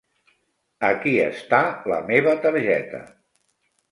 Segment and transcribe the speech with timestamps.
[0.87, 1.59] Aquí està
[1.93, 3.05] la meva targeta.